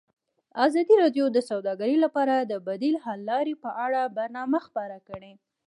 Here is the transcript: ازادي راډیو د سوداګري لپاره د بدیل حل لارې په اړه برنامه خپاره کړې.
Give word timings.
ازادي 0.65 0.95
راډیو 1.03 1.25
د 1.31 1.37
سوداګري 1.49 1.97
لپاره 2.05 2.35
د 2.51 2.53
بدیل 2.67 2.95
حل 3.03 3.19
لارې 3.31 3.53
په 3.63 3.69
اړه 3.85 4.01
برنامه 4.17 4.59
خپاره 4.67 4.97
کړې. 5.09 5.31